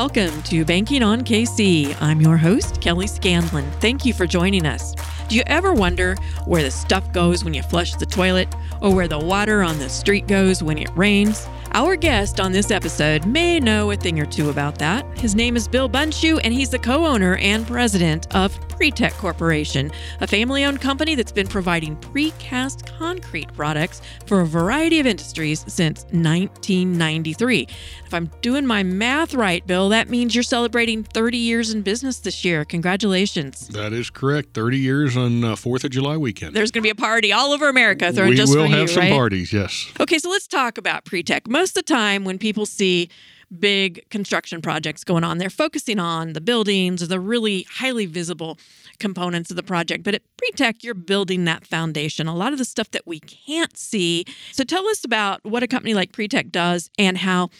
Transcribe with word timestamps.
Welcome 0.00 0.42
to 0.44 0.64
Banking 0.64 1.02
on 1.02 1.20
KC. 1.20 1.94
I'm 2.00 2.22
your 2.22 2.38
host, 2.38 2.80
Kelly 2.80 3.06
Scanlon. 3.06 3.70
Thank 3.80 4.06
you 4.06 4.14
for 4.14 4.26
joining 4.26 4.64
us. 4.64 4.94
Do 5.28 5.36
you 5.36 5.42
ever 5.46 5.74
wonder 5.74 6.16
where 6.46 6.62
the 6.62 6.70
stuff 6.70 7.12
goes 7.12 7.44
when 7.44 7.52
you 7.52 7.62
flush 7.62 7.94
the 7.94 8.06
toilet 8.06 8.48
or 8.80 8.94
where 8.94 9.08
the 9.08 9.18
water 9.18 9.62
on 9.62 9.78
the 9.78 9.90
street 9.90 10.26
goes 10.26 10.62
when 10.62 10.78
it 10.78 10.88
rains? 10.96 11.46
Our 11.72 11.96
guest 11.96 12.40
on 12.40 12.50
this 12.50 12.70
episode 12.70 13.26
may 13.26 13.60
know 13.60 13.90
a 13.90 13.96
thing 13.96 14.18
or 14.18 14.24
two 14.24 14.48
about 14.48 14.78
that. 14.78 15.04
His 15.18 15.34
name 15.34 15.54
is 15.54 15.68
Bill 15.68 15.86
Bundschuh, 15.86 16.40
and 16.44 16.54
he's 16.54 16.70
the 16.70 16.78
co 16.78 17.04
owner 17.04 17.36
and 17.36 17.66
president 17.66 18.34
of 18.34 18.58
Pretech 18.80 19.12
Corporation, 19.18 19.92
a 20.22 20.26
family 20.26 20.64
owned 20.64 20.80
company 20.80 21.14
that's 21.14 21.32
been 21.32 21.46
providing 21.46 21.96
precast 21.98 22.86
concrete 22.96 23.52
products 23.52 24.00
for 24.24 24.40
a 24.40 24.46
variety 24.46 24.98
of 24.98 25.06
industries 25.06 25.66
since 25.68 26.04
1993. 26.04 27.68
If 28.06 28.14
I'm 28.14 28.30
doing 28.40 28.64
my 28.64 28.82
math 28.82 29.34
right, 29.34 29.66
Bill, 29.66 29.90
that 29.90 30.08
means 30.08 30.34
you're 30.34 30.42
celebrating 30.42 31.04
30 31.04 31.36
years 31.36 31.74
in 31.74 31.82
business 31.82 32.20
this 32.20 32.42
year. 32.42 32.64
Congratulations. 32.64 33.68
That 33.68 33.92
is 33.92 34.08
correct. 34.08 34.54
30 34.54 34.78
years 34.78 35.14
on 35.14 35.44
uh, 35.44 35.56
4th 35.56 35.84
of 35.84 35.90
July 35.90 36.16
weekend. 36.16 36.56
There's 36.56 36.70
going 36.70 36.82
to 36.82 36.86
be 36.86 36.88
a 36.88 36.94
party 36.94 37.34
all 37.34 37.52
over 37.52 37.68
America 37.68 38.10
thrown 38.14 38.30
we 38.30 38.34
just 38.34 38.56
will 38.56 38.64
for 38.64 38.70
have 38.70 38.80
you, 38.80 38.88
some 38.88 39.02
right? 39.02 39.12
parties, 39.12 39.52
yes. 39.52 39.92
Okay, 40.00 40.18
so 40.18 40.30
let's 40.30 40.46
talk 40.46 40.78
about 40.78 41.04
Pretech. 41.04 41.46
Most 41.46 41.76
of 41.76 41.84
the 41.84 41.92
time, 41.92 42.24
when 42.24 42.38
people 42.38 42.64
see 42.64 43.10
big 43.58 44.08
construction 44.10 44.62
projects 44.62 45.04
going 45.04 45.24
on, 45.24 45.38
they're 45.38 45.50
focusing 45.50 45.98
on 45.98 46.32
the 46.32 46.40
buildings 46.40 47.02
the 47.08 47.20
really 47.20 47.66
highly 47.70 48.06
visible 48.06 48.58
components 48.98 49.50
of 49.50 49.56
the 49.56 49.62
project. 49.62 50.04
But 50.04 50.14
at 50.14 50.22
Pretech, 50.36 50.82
you're 50.82 50.94
building 50.94 51.44
that 51.44 51.66
foundation, 51.66 52.26
a 52.28 52.34
lot 52.34 52.52
of 52.52 52.58
the 52.58 52.64
stuff 52.64 52.90
that 52.92 53.06
we 53.06 53.20
can't 53.20 53.76
see. 53.76 54.24
So 54.52 54.64
tell 54.64 54.86
us 54.88 55.04
about 55.04 55.44
what 55.44 55.62
a 55.62 55.66
company 55.66 55.94
like 55.94 56.12
Pretech 56.12 56.50
does 56.50 56.90
and 56.98 57.18
how 57.18 57.50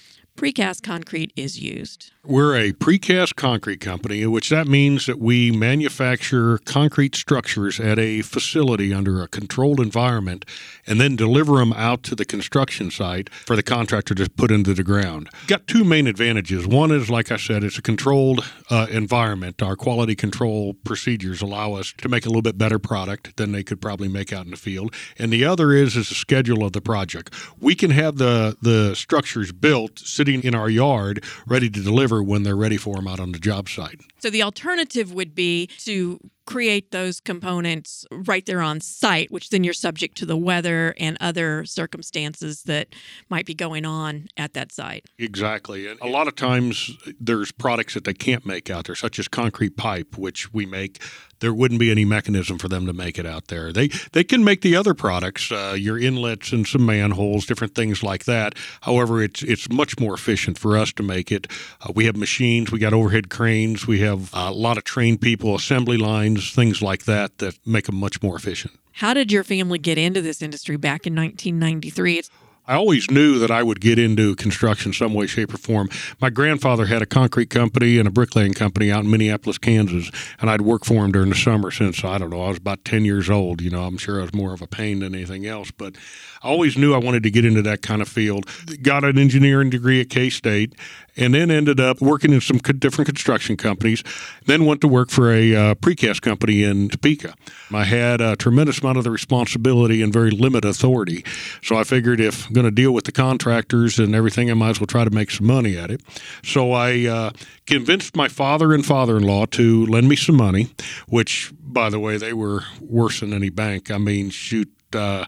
precast 0.41 0.83
concrete 0.83 1.31
is 1.37 1.61
used. 1.61 2.12
We're 2.25 2.56
a 2.56 2.73
precast 2.73 3.37
concrete 3.37 3.81
company, 3.81 4.27
which 4.27 4.48
that 4.48 4.67
means 4.67 5.05
that 5.05 5.19
we 5.19 5.51
manufacture 5.51 6.59
concrete 6.59 7.14
structures 7.14 7.78
at 7.78 7.98
a 7.98 8.23
facility 8.23 8.92
under 8.92 9.23
a 9.23 9.29
controlled 9.29 9.81
environment 9.81 10.45
and 10.87 11.01
then 11.01 11.17
deliver 11.17 11.56
them 11.56 11.73
out 11.75 12.03
to 12.05 12.14
the 12.14 12.25
construction 12.25 12.91
site 12.91 13.33
for 13.33 13.55
the 13.56 13.62
contractor 13.62 14.14
to 14.14 14.29
put 14.31 14.51
into 14.51 14.73
the 14.73 14.83
ground. 14.83 15.29
Got 15.47 15.67
two 15.67 15.84
main 15.84 16.06
advantages. 16.06 16.67
One 16.67 16.91
is, 16.91 17.11
like 17.11 17.31
I 17.31 17.36
said, 17.36 17.62
it's 17.62 17.79
a 17.79 17.83
controlled 17.83 18.45
uh, 18.70 18.86
environment. 18.91 19.62
Our 19.62 19.77
quality 19.77 20.14
control 20.14 20.75
procedures 20.84 21.42
allow 21.42 21.75
us 21.75 21.92
to 21.98 22.09
make 22.09 22.25
a 22.25 22.29
little 22.29 22.42
bit 22.42 22.57
better 22.57 22.79
product 22.79 23.36
than 23.36 23.53
they 23.53 23.62
could 23.62 23.81
probably 23.81 24.09
make 24.09 24.33
out 24.33 24.45
in 24.45 24.51
the 24.51 24.57
field. 24.57 24.95
And 25.19 25.33
the 25.33 25.45
other 25.45 25.73
is 25.73 25.97
is 25.97 26.09
the 26.11 26.14
schedule 26.14 26.64
of 26.64 26.73
the 26.73 26.81
project. 26.81 27.34
We 27.59 27.75
can 27.75 27.91
have 27.91 28.17
the 28.17 28.57
the 28.62 28.95
structures 28.95 29.53
built 29.53 29.98
sitting 30.31 30.47
in 30.47 30.55
our 30.55 30.70
yard 30.70 31.25
ready 31.47 31.69
to 31.70 31.83
deliver 31.83 32.23
when 32.23 32.42
they're 32.42 32.56
ready 32.56 32.77
for 32.77 32.97
them 32.97 33.09
out 33.09 33.20
on 33.20 33.33
the 33.33 33.39
job 33.39 33.69
site. 33.69 34.00
So 34.19 34.31
the 34.31 34.42
alternative 34.42 35.12
would 35.12 35.34
be 35.34 35.69
to 35.78 36.20
create 36.51 36.91
those 36.91 37.20
components 37.20 38.05
right 38.11 38.45
there 38.45 38.61
on 38.61 38.81
site, 38.81 39.31
which 39.31 39.51
then 39.51 39.62
you're 39.62 39.73
subject 39.73 40.17
to 40.17 40.27
the 40.27 40.37
weather 40.37 40.97
and 40.98 41.17
other 41.20 41.65
circumstances 41.65 42.65
that 42.65 42.89
might 43.29 43.47
be 43.47 43.55
going 43.55 43.84
on 43.84 44.27
at 44.37 44.53
that 44.55 44.73
site. 44.73 45.07
Exactly. 45.17 45.87
And 45.87 46.01
a 46.01 46.09
lot 46.09 46.27
of 46.27 46.34
times 46.34 46.91
there's 47.20 47.53
products 47.53 47.95
that 47.95 48.03
they 48.03 48.15
can't 48.15 48.45
make 48.45 48.69
out 48.69 48.87
there, 48.87 48.97
such 48.97 49.20
as 49.20 49.29
concrete 49.29 49.77
pipe, 49.77 50.19
which 50.19 50.53
we 50.53 50.67
make. 50.67 51.01
There 51.39 51.55
wouldn't 51.55 51.81
be 51.81 51.91
any 51.91 52.05
mechanism 52.05 52.59
for 52.59 52.69
them 52.69 52.85
to 52.85 52.92
make 52.92 53.19
it 53.19 53.25
out 53.25 53.47
there. 53.47 53.73
They 53.73 53.89
they 54.12 54.25
can 54.25 54.45
make 54.45 54.61
the 54.61 54.77
other 54.77 54.92
products, 54.92 55.51
uh, 55.51 55.75
your 55.75 55.98
inlets 55.98 56.53
and 56.53 56.67
some 56.67 56.85
manholes, 56.85 57.47
different 57.47 57.75
things 57.75 58.03
like 58.03 58.25
that. 58.27 58.57
However, 58.83 59.23
it's 59.23 59.42
it's 59.42 59.70
much 59.70 59.98
more 59.98 60.12
efficient 60.12 60.59
for 60.59 60.77
us 60.77 60.92
to 60.95 61.03
make 61.03 61.33
it. 61.33 61.47
Uh, 61.81 61.92
we 61.95 62.05
have 62.05 62.17
machines, 62.17 62.70
we 62.70 62.79
got 62.79 62.92
overhead 62.92 63.31
cranes, 63.31 63.87
we 63.87 64.01
have 64.01 64.29
a 64.35 64.51
lot 64.51 64.77
of 64.77 64.85
trained 64.85 65.23
people, 65.23 65.55
assembly 65.55 65.97
lines, 65.97 66.39
things 66.40 66.83
like 66.83 67.05
that 67.05 67.39
that 67.39 67.58
make 67.67 67.86
them 67.86 67.96
much 67.96 68.23
more 68.23 68.36
efficient. 68.36 68.74
How 68.92 69.14
did 69.14 69.33
your 69.33 69.45
family 69.45 69.78
get 69.78 69.98
into 69.98 70.20
this 70.20 70.42
industry 70.42 70.77
back 70.77 71.06
in 71.06 71.14
1993? 71.14 72.18
It's 72.18 72.30
I 72.70 72.74
always 72.74 73.11
knew 73.11 73.40
that 73.40 73.51
I 73.51 73.64
would 73.64 73.80
get 73.80 73.98
into 73.98 74.36
construction 74.36 74.92
some 74.92 75.12
way, 75.12 75.27
shape, 75.27 75.52
or 75.52 75.56
form. 75.56 75.89
My 76.20 76.30
grandfather 76.30 76.86
had 76.86 77.02
a 77.02 77.06
concrete 77.06 77.50
company 77.50 77.98
and 77.98 78.06
a 78.06 78.12
bricklaying 78.12 78.55
company 78.55 78.92
out 78.92 79.02
in 79.02 79.11
Minneapolis, 79.11 79.58
Kansas, 79.58 80.08
and 80.40 80.48
I'd 80.48 80.61
worked 80.61 80.86
for 80.86 81.05
him 81.05 81.11
during 81.11 81.30
the 81.30 81.34
summer 81.34 81.73
since 81.73 82.05
I 82.05 82.17
don't 82.18 82.30
know 82.30 82.42
I 82.42 82.48
was 82.48 82.58
about 82.58 82.84
ten 82.84 83.05
years 83.05 83.29
old. 83.29 83.61
You 83.61 83.70
know, 83.70 83.83
I'm 83.83 83.98
sure 83.98 84.20
I 84.20 84.23
was 84.23 84.33
more 84.33 84.52
of 84.55 84.62
a 84.62 84.68
pain 84.68 85.00
than 85.00 85.17
anything 85.17 85.46
else, 85.46 85.73
but 85.73 85.96
I 86.45 86.48
always 86.48 86.79
knew 86.79 86.95
I 86.95 86.98
wanted 86.98 87.24
to 87.24 87.30
get 87.33 87.45
into 87.45 87.62
that 87.62 87.83
kind 87.83 88.00
of 88.00 88.08
field. 88.08 88.46
Got 88.83 89.02
an 89.02 89.18
engineering 89.18 89.70
degree 89.70 90.00
at 90.00 90.08
K 90.08 90.30
State, 90.30 90.77
and 91.20 91.35
then 91.35 91.51
ended 91.51 91.79
up 91.79 92.01
working 92.01 92.33
in 92.33 92.41
some 92.41 92.58
different 92.58 93.07
construction 93.07 93.57
companies. 93.57 94.03
Then 94.47 94.64
went 94.64 94.81
to 94.81 94.89
work 94.89 95.11
for 95.11 95.33
a 95.33 95.55
uh, 95.55 95.75
precast 95.75 96.23
company 96.23 96.64
in 96.64 96.89
Topeka. 96.89 97.35
I 97.73 97.85
had 97.85 98.20
a 98.20 98.36
tremendous 98.36 98.81
amount 98.81 98.98
of 98.98 99.05
the 99.05 99.11
responsibility 99.11 100.03
and 100.03 100.13
very 100.13 100.30
limited 100.30 100.69
authority, 100.69 101.25
so 101.63 101.77
I 101.77 101.85
figured 101.85 102.20
if 102.20 102.47
I'm 102.47 102.55
going 102.55 102.64
to 102.64 102.70
deal 102.70 102.92
with 102.92 103.05
the 103.05 103.13
contractors 103.13 103.98
and 103.98 104.14
everything, 104.14 104.51
I 104.51 104.55
might 104.55 104.70
as 104.70 104.80
well 104.80 104.86
try 104.86 105.05
to 105.05 105.11
make 105.11 105.30
some 105.30 105.47
money 105.47 105.77
at 105.77 105.91
it. 105.91 106.01
So 106.42 106.73
I 106.73 107.07
uh, 107.07 107.30
convinced 107.67 108.17
my 108.17 108.29
father 108.29 108.73
and 108.73 108.85
father-in-law 108.85 109.47
to 109.47 109.86
lend 109.86 110.09
me 110.09 110.17
some 110.17 110.36
money, 110.36 110.70
which, 111.09 111.53
by 111.61 111.91
the 111.91 112.01
way, 112.01 112.17
they 112.17 112.33
were 112.33 112.64
worse 112.80 113.20
than 113.20 113.33
any 113.33 113.51
bank. 113.51 113.91
I 113.91 113.98
mean, 113.98 114.30
shoot 114.30 114.69
uh, 114.95 115.27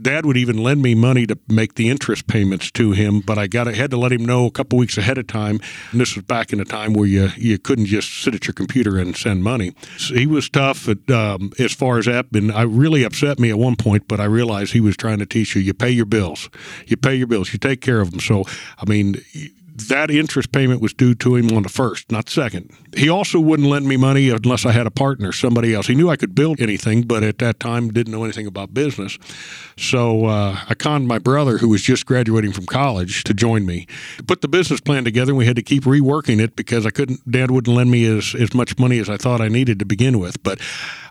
dad 0.00 0.26
would 0.26 0.36
even 0.36 0.62
lend 0.62 0.82
me 0.82 0.94
money 0.94 1.26
to 1.26 1.38
make 1.48 1.74
the 1.74 1.88
interest 1.88 2.26
payments 2.26 2.70
to 2.72 2.92
him, 2.92 3.20
but 3.20 3.38
I 3.38 3.46
got 3.46 3.68
I 3.68 3.72
had 3.72 3.90
to 3.90 3.96
let 3.96 4.12
him 4.12 4.24
know 4.24 4.46
a 4.46 4.50
couple 4.50 4.78
weeks 4.78 4.98
ahead 4.98 5.18
of 5.18 5.26
time. 5.26 5.60
And 5.92 6.00
this 6.00 6.14
was 6.14 6.24
back 6.24 6.52
in 6.52 6.60
a 6.60 6.64
time 6.64 6.92
where 6.92 7.06
you 7.06 7.30
you 7.36 7.58
couldn't 7.58 7.86
just 7.86 8.22
sit 8.22 8.34
at 8.34 8.46
your 8.46 8.54
computer 8.54 8.98
and 8.98 9.16
send 9.16 9.42
money. 9.42 9.74
So 9.96 10.14
he 10.14 10.26
was 10.26 10.48
tough 10.48 10.88
at, 10.88 11.10
um, 11.10 11.52
as 11.58 11.72
far 11.72 11.98
as 11.98 12.06
that, 12.06 12.26
and 12.32 12.52
I 12.52 12.62
really 12.62 13.04
upset 13.04 13.38
me 13.38 13.50
at 13.50 13.58
one 13.58 13.76
point. 13.76 14.08
But 14.08 14.20
I 14.20 14.24
realized 14.24 14.72
he 14.72 14.80
was 14.80 14.96
trying 14.96 15.18
to 15.18 15.26
teach 15.26 15.54
you: 15.54 15.62
you 15.62 15.74
pay 15.74 15.90
your 15.90 16.06
bills, 16.06 16.48
you 16.86 16.96
pay 16.96 17.14
your 17.14 17.26
bills, 17.26 17.52
you 17.52 17.58
take 17.58 17.80
care 17.80 18.00
of 18.00 18.10
them. 18.10 18.20
So 18.20 18.44
I 18.78 18.88
mean 18.88 19.16
that 19.78 20.10
interest 20.10 20.52
payment 20.52 20.80
was 20.80 20.92
due 20.92 21.14
to 21.14 21.36
him 21.36 21.50
on 21.56 21.62
the 21.62 21.68
first, 21.68 22.10
not 22.10 22.28
second. 22.28 22.70
He 22.96 23.08
also 23.08 23.40
wouldn't 23.40 23.68
lend 23.68 23.86
me 23.86 23.96
money 23.96 24.30
unless 24.30 24.66
I 24.66 24.72
had 24.72 24.86
a 24.86 24.90
partner, 24.90 25.32
somebody 25.32 25.74
else. 25.74 25.86
He 25.86 25.94
knew 25.94 26.10
I 26.10 26.16
could 26.16 26.34
build 26.34 26.60
anything, 26.60 27.02
but 27.02 27.22
at 27.22 27.38
that 27.38 27.60
time 27.60 27.88
didn't 27.92 28.12
know 28.12 28.24
anything 28.24 28.46
about 28.46 28.74
business. 28.74 29.18
So 29.76 30.26
uh, 30.26 30.58
I 30.68 30.74
conned 30.74 31.06
my 31.06 31.18
brother, 31.18 31.58
who 31.58 31.68
was 31.68 31.82
just 31.82 32.06
graduating 32.06 32.52
from 32.52 32.66
college, 32.66 33.24
to 33.24 33.34
join 33.34 33.64
me. 33.64 33.86
Put 34.26 34.40
the 34.40 34.48
business 34.48 34.80
plan 34.80 35.04
together, 35.04 35.32
and 35.32 35.38
we 35.38 35.46
had 35.46 35.56
to 35.56 35.62
keep 35.62 35.84
reworking 35.84 36.40
it 36.40 36.56
because 36.56 36.84
I 36.84 36.90
couldn't. 36.90 37.30
Dad 37.30 37.50
wouldn't 37.50 37.74
lend 37.74 37.90
me 37.90 38.04
as 38.06 38.34
as 38.34 38.54
much 38.54 38.78
money 38.78 38.98
as 38.98 39.08
I 39.08 39.16
thought 39.16 39.40
I 39.40 39.48
needed 39.48 39.78
to 39.78 39.84
begin 39.84 40.18
with, 40.18 40.42
but 40.42 40.60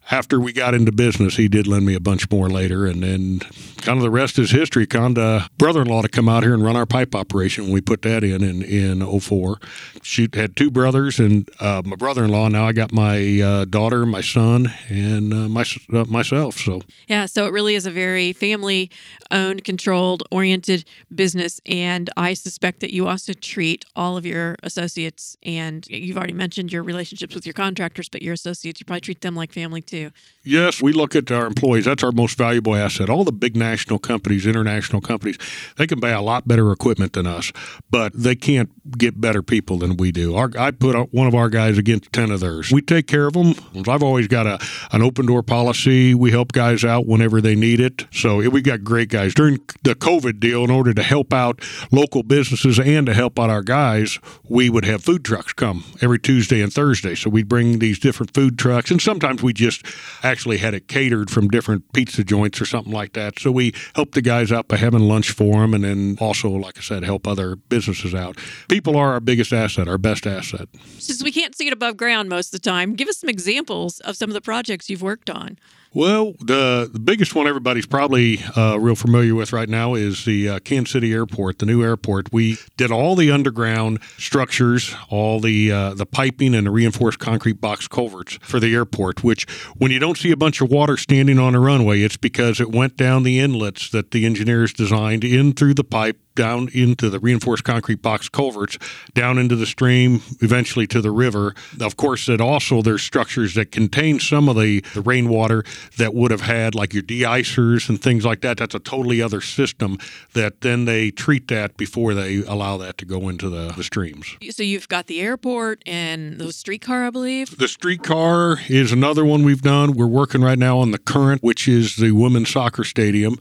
after 0.09 0.39
we 0.39 0.53
got 0.53 0.73
into 0.73 0.91
business, 0.91 1.35
he 1.35 1.47
did 1.47 1.67
lend 1.67 1.85
me 1.85 1.93
a 1.93 1.99
bunch 1.99 2.29
more 2.31 2.49
later, 2.49 2.85
and 2.85 3.03
then 3.03 3.39
kind 3.77 3.97
of 3.97 4.03
the 4.03 4.09
rest 4.09 4.39
is 4.39 4.51
history. 4.51 4.87
Conned 4.87 5.17
a 5.17 5.49
brother-in-law 5.57 6.01
to 6.03 6.09
come 6.09 6.29
out 6.29 6.43
here 6.43 6.53
and 6.53 6.63
run 6.63 6.75
our 6.75 6.85
pipe 6.85 7.13
operation 7.13 7.65
when 7.65 7.73
we 7.73 7.81
put 7.81 8.03
that 8.03 8.23
in 8.23 8.41
in 8.63 8.87
in 9.01 9.19
04. 9.19 9.59
She 10.01 10.27
had 10.33 10.55
two 10.55 10.71
brothers 10.71 11.19
and 11.19 11.49
uh, 11.59 11.81
my 11.85 11.95
brother-in-law. 11.95 12.49
Now 12.49 12.67
I 12.67 12.73
got 12.73 12.91
my 12.91 13.41
uh, 13.41 13.65
daughter, 13.65 14.05
my 14.05 14.21
son, 14.21 14.71
and 14.89 15.33
uh, 15.33 15.49
my, 15.49 15.65
uh, 15.93 16.05
myself. 16.05 16.57
So 16.57 16.81
Yeah, 17.07 17.25
so 17.25 17.45
it 17.45 17.53
really 17.53 17.75
is 17.75 17.85
a 17.85 17.91
very 17.91 18.33
family 18.33 18.89
owned, 19.31 19.63
controlled, 19.63 20.23
oriented 20.31 20.85
business. 21.13 21.59
And 21.65 22.09
I 22.17 22.33
suspect 22.33 22.79
that 22.81 22.93
you 22.93 23.07
also 23.07 23.33
treat 23.33 23.85
all 23.95 24.17
of 24.17 24.25
your 24.25 24.55
associates, 24.63 25.37
and 25.43 25.85
you've 25.87 26.17
already 26.17 26.33
mentioned 26.33 26.71
your 26.71 26.83
relationships 26.83 27.35
with 27.35 27.45
your 27.45 27.53
contractors, 27.53 28.09
but 28.09 28.21
your 28.21 28.33
associates, 28.33 28.79
you 28.79 28.85
probably 28.85 29.01
treat 29.01 29.21
them 29.21 29.35
like 29.35 29.51
family 29.51 29.81
too. 29.81 30.11
Yes, 30.47 30.81
we 30.81 30.93
look 30.93 31.13
at 31.13 31.29
our 31.29 31.45
employees. 31.45 31.83
That's 31.83 32.03
our 32.03 32.13
most 32.13 32.37
valuable 32.37 32.73
asset. 32.73 33.09
All 33.09 33.25
the 33.25 33.33
big 33.33 33.57
national 33.57 33.99
companies, 33.99 34.47
international 34.47 35.01
companies, 35.01 35.37
they 35.75 35.85
can 35.85 35.99
buy 35.99 36.11
a 36.11 36.21
lot 36.21 36.47
better 36.47 36.71
equipment 36.71 37.11
than 37.11 37.27
us, 37.27 37.51
but 37.91 38.13
they 38.13 38.33
can't 38.33 38.69
get 38.97 39.19
better 39.19 39.43
people 39.43 39.77
than 39.77 39.97
we 39.97 40.13
do. 40.13 40.35
Our, 40.35 40.49
I 40.57 40.71
put 40.71 40.95
one 41.13 41.27
of 41.27 41.35
our 41.35 41.49
guys 41.49 41.77
against 41.77 42.13
10 42.13 42.31
of 42.31 42.39
theirs. 42.39 42.71
We 42.71 42.81
take 42.81 43.07
care 43.07 43.27
of 43.27 43.33
them. 43.33 43.55
I've 43.89 44.01
always 44.01 44.29
got 44.29 44.47
a, 44.47 44.57
an 44.93 45.01
open 45.01 45.25
door 45.25 45.43
policy. 45.43 46.15
We 46.15 46.31
help 46.31 46.53
guys 46.53 46.85
out 46.85 47.05
whenever 47.05 47.41
they 47.41 47.55
need 47.55 47.81
it. 47.81 48.05
So 48.13 48.49
we 48.49 48.61
got 48.61 48.85
great 48.85 49.09
guys. 49.09 49.33
During 49.33 49.57
the 49.83 49.95
COVID 49.95 50.39
deal, 50.39 50.63
in 50.63 50.71
order 50.71 50.93
to 50.93 51.03
help 51.03 51.33
out 51.33 51.61
local 51.91 52.23
businesses 52.23 52.79
and 52.79 53.05
to 53.07 53.13
help 53.13 53.37
out 53.37 53.49
our 53.49 53.63
guys, 53.63 54.17
we 54.47 54.69
would 54.69 54.85
have 54.85 55.03
food 55.03 55.25
trucks 55.25 55.51
come 55.51 55.83
every 56.01 56.19
Tuesday 56.19 56.61
and 56.61 56.71
Thursday. 56.71 57.15
So 57.15 57.29
we'd 57.29 57.49
bring 57.49 57.79
these 57.79 57.99
different 57.99 58.33
food 58.33 58.57
trucks, 58.57 58.91
and 58.91 59.01
sometimes 59.01 59.43
we 59.43 59.51
just 59.51 59.85
actually 60.23 60.36
had 60.57 60.73
it 60.73 60.87
catered 60.87 61.29
from 61.29 61.47
different 61.47 61.91
pizza 61.93 62.23
joints 62.23 62.61
or 62.61 62.65
something 62.65 62.93
like 62.93 63.13
that. 63.13 63.39
So 63.39 63.51
we 63.51 63.73
help 63.95 64.11
the 64.11 64.21
guys 64.21 64.51
out 64.51 64.67
by 64.67 64.77
having 64.77 65.01
lunch 65.01 65.31
for 65.31 65.61
them, 65.61 65.73
and 65.73 65.83
then 65.83 66.17
also, 66.19 66.49
like 66.49 66.77
I 66.77 66.81
said, 66.81 67.03
help 67.03 67.27
other 67.27 67.55
businesses 67.55 68.13
out. 68.13 68.37
People 68.67 68.95
are 68.95 69.13
our 69.13 69.19
biggest 69.19 69.51
asset, 69.53 69.87
our 69.87 69.97
best 69.97 70.27
asset. 70.27 70.67
Since 70.99 71.23
we 71.23 71.31
can't 71.31 71.55
see 71.55 71.67
it 71.67 71.73
above 71.73 71.97
ground 71.97 72.29
most 72.29 72.53
of 72.53 72.61
the 72.61 72.69
time, 72.69 72.93
give 72.93 73.07
us 73.07 73.17
some 73.17 73.29
examples 73.29 73.99
of 74.01 74.15
some 74.15 74.29
of 74.29 74.33
the 74.33 74.41
projects 74.41 74.89
you've 74.89 75.01
worked 75.01 75.29
on. 75.29 75.57
Well, 75.93 76.33
the, 76.39 76.89
the 76.91 76.99
biggest 76.99 77.33
one 77.33 77.47
everybody's 77.47 77.85
probably 77.85 78.39
uh, 78.55 78.77
real 78.79 78.95
familiar 78.95 79.33
with 79.33 79.53
right 79.53 79.69
now 79.69 79.93
is 79.93 80.25
the 80.25 80.49
uh, 80.49 80.59
Kansas 80.59 80.91
City 80.91 81.13
Airport, 81.13 81.59
the 81.59 81.65
new 81.65 81.81
airport. 81.81 82.31
We 82.31 82.57
did 82.75 82.91
all 82.91 83.15
the 83.15 83.31
underground 83.31 83.99
structures, 84.17 84.93
all 85.09 85.39
the 85.39 85.71
uh, 85.71 85.93
the 85.93 86.05
piping 86.05 86.53
and 86.53 86.67
the 86.67 86.71
reinforced 86.71 87.19
concrete 87.19 87.61
box 87.61 87.87
culverts 87.87 88.37
for 88.41 88.59
the 88.59 88.75
airport. 88.75 89.23
Which, 89.23 89.49
when 89.77 89.91
you 89.91 89.99
don't 89.99 90.17
see 90.17 90.31
a 90.31 90.37
bunch 90.37 90.61
of 90.61 90.69
water 90.69 90.97
standing 90.97 91.39
on 91.39 91.55
a 91.55 91.59
runway, 91.59 92.01
it's 92.01 92.17
because 92.17 92.59
it 92.59 92.71
went 92.71 92.97
down 92.97 93.23
the 93.23 93.39
inlets 93.39 93.89
that 93.91 94.11
the 94.11 94.25
engineers 94.25 94.73
designed 94.73 95.23
in 95.23 95.53
through 95.53 95.73
the 95.73 95.83
pipe 95.83 96.19
down 96.37 96.69
into 96.73 97.09
the 97.09 97.19
reinforced 97.19 97.65
concrete 97.65 98.01
box 98.01 98.29
culverts, 98.29 98.77
down 99.13 99.37
into 99.37 99.57
the 99.57 99.65
stream, 99.65 100.21
eventually 100.39 100.87
to 100.87 101.01
the 101.01 101.11
river. 101.11 101.53
Of 101.81 101.97
course, 101.97 102.29
it 102.29 102.39
also 102.39 102.81
there's 102.81 103.01
structures 103.01 103.55
that 103.55 103.73
contain 103.73 104.21
some 104.21 104.47
of 104.47 104.55
the, 104.55 104.79
the 104.93 105.01
rainwater 105.01 105.65
that 105.97 106.13
would 106.13 106.31
have 106.31 106.41
had 106.41 106.75
like 106.75 106.93
your 106.93 107.03
de-icers 107.03 107.89
and 107.89 108.01
things 108.01 108.23
like 108.23 108.39
that. 108.41 108.57
That's 108.57 108.75
a 108.75 108.79
totally 108.79 109.21
other 109.21 109.41
system 109.41 109.97
that 110.33 110.61
then 110.61 110.85
they 110.85 111.11
treat 111.11 111.49
that 111.49 111.75
before 111.75 112.13
they 112.13 112.43
allow 112.43 112.77
that 112.77 112.97
to 112.99 113.05
go 113.05 113.27
into 113.27 113.49
the, 113.49 113.73
the 113.75 113.83
streams. 113.83 114.37
So 114.51 114.63
you've 114.63 114.87
got 114.87 115.07
the 115.07 115.19
airport 115.19 115.81
and 115.85 116.37
the 116.37 116.53
streetcar, 116.53 117.07
I 117.07 117.09
believe. 117.09 117.57
The 117.57 117.67
streetcar 117.67 118.59
is 118.69 118.91
another 118.91 119.25
one 119.25 119.43
we've 119.43 119.61
done. 119.61 119.93
We're 119.93 120.05
working 120.05 120.41
right 120.41 120.59
now 120.59 120.77
on 120.77 120.91
the 120.91 120.99
current, 120.99 121.41
which 121.41 121.67
is 121.67 121.95
the 121.95 122.11
women's 122.11 122.49
soccer 122.49 122.83
stadium. 122.83 123.39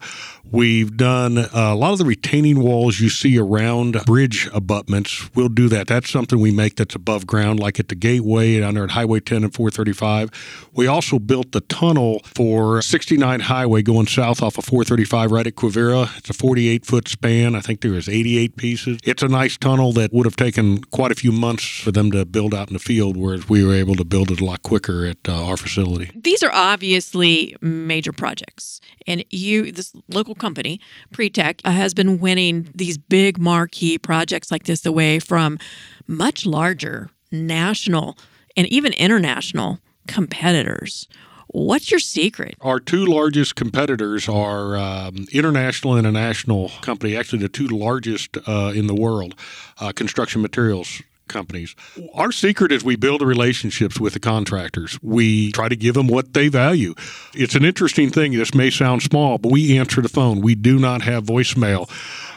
We've 0.51 0.97
done 0.97 1.37
uh, 1.37 1.51
a 1.53 1.75
lot 1.75 1.93
of 1.93 1.99
the 1.99 2.05
retaining 2.05 2.61
walls 2.61 2.86
you 2.95 3.09
see 3.09 3.39
around 3.39 4.05
bridge 4.05 4.49
abutments. 4.53 5.29
We'll 5.35 5.49
do 5.49 5.69
that. 5.69 5.87
That's 5.87 6.11
something 6.11 6.39
we 6.39 6.51
make 6.51 6.77
that's 6.77 6.95
above 6.95 7.27
ground, 7.27 7.61
like 7.61 7.79
at 7.81 7.89
the 7.89 7.95
gateway 7.95 8.61
under 8.63 8.85
at 8.85 8.93
Highway 8.93 9.21
10 9.21 9.45
and 9.45 9.55
435. 9.55 10.31
We 10.73 10.87
also 10.87 11.19
built 11.19 11.53
the 11.53 11.61
tunnel 11.63 12.21
for 12.25 12.83
69 12.83 13.41
Highway 13.41 13.83
going 13.83 14.07
south 14.07 14.43
off 14.43 14.59
of 14.59 14.65
435 14.65 15.33
right 15.33 15.47
at 15.47 15.55
Quivira. 15.55 16.17
It's 16.17 16.31
a 16.31 16.35
48 16.35 16.87
foot 16.87 17.09
span. 17.09 17.55
I 17.55 17.61
think 17.61 17.81
there 17.81 17.95
is 17.95 18.09
88 18.09 18.57
pieces. 18.57 18.99
It's 19.05 19.23
a 19.23 19.29
nice 19.29 19.57
tunnel 19.57 19.93
that 19.93 20.13
would 20.13 20.27
have 20.27 20.37
taken 20.37 20.83
quite 20.85 21.13
a 21.13 21.15
few 21.15 21.33
months 21.33 21.65
for 21.81 21.93
them 21.93 22.11
to 22.13 22.25
build 22.25 22.55
out 22.55 22.69
in 22.69 22.75
the 22.75 22.79
field, 22.79 23.17
whereas 23.17 23.49
we 23.49 23.65
were 23.65 23.75
able 23.75 23.95
to 23.97 24.05
build 24.05 24.31
it 24.31 24.41
a 24.41 24.45
lot 24.45 24.63
quicker 24.63 25.07
at 25.07 25.19
uh, 25.29 25.45
our 25.47 25.57
facility. 25.57 26.11
These 26.15 26.43
are 26.43 26.53
obviously 26.53 27.57
major 27.61 28.13
projects, 28.13 28.81
and 29.07 29.25
you, 29.31 29.73
this 29.73 29.93
local 30.09 30.35
company, 30.35 30.81
Pretech, 31.13 31.65
has 31.67 31.95
been 31.95 32.19
winning 32.19 32.71
these 32.77 32.99
big 32.99 33.39
marquee 33.39 33.99
projects 33.99 34.51
like 34.51 34.65
this 34.65 34.87
away 34.87 35.19
from 35.19 35.59
much 36.07 36.47
larger 36.47 37.11
national 37.33 38.17
and 38.57 38.67
even 38.69 38.93
international 38.95 39.81
competitors. 40.07 41.09
What's 41.49 41.91
your 41.91 42.01
secret? 42.01 42.57
Our 42.61 42.81
two 42.81 43.07
largest 43.07 43.55
competitors 43.57 44.29
are 44.29 44.77
um, 44.77 45.27
international 45.33 45.95
and 45.95 46.07
a 46.07 46.13
national 46.13 46.71
company, 46.83 47.17
actually, 47.17 47.39
the 47.39 47.49
two 47.49 47.69
largest 47.69 48.37
uh, 48.47 48.73
in 48.75 48.89
the 48.89 48.95
world, 48.95 49.35
uh, 49.81 49.93
construction 49.93 50.43
materials 50.43 51.03
companies. 51.29 51.75
Our 52.15 52.33
secret 52.33 52.73
is 52.73 52.85
we 52.85 52.97
build 52.97 53.23
relationships 53.23 53.99
with 53.99 54.13
the 54.13 54.21
contractors. 54.21 54.99
We 55.03 55.53
try 55.53 55.69
to 55.69 55.77
give 55.77 55.95
them 55.95 56.09
what 56.09 56.35
they 56.35 56.49
value. 56.49 56.95
It's 57.35 57.55
an 57.55 57.65
interesting 57.65 58.11
thing. 58.11 58.33
This 58.33 58.55
may 58.55 58.71
sound 58.71 59.03
small, 59.03 59.39
but 59.39 59.53
we 59.53 59.77
answer 59.79 60.01
the 60.01 60.09
phone. 60.09 60.41
We 60.41 60.55
do 60.55 60.79
not 60.79 61.03
have 61.03 61.25
voicemail. 61.25 61.89